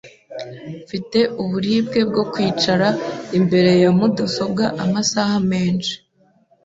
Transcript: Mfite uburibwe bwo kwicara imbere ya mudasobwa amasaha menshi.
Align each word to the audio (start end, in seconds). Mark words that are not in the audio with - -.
Mfite 0.83 1.19
uburibwe 1.41 1.99
bwo 2.09 2.23
kwicara 2.31 2.87
imbere 3.37 3.71
ya 3.81 3.89
mudasobwa 3.97 4.65
amasaha 4.83 5.35
menshi. 5.51 5.93